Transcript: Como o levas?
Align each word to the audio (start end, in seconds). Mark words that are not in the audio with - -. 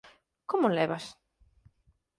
Como 0.49 0.65
o 0.69 0.73
levas? 0.77 1.05